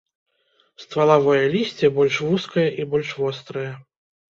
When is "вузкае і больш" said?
2.31-3.15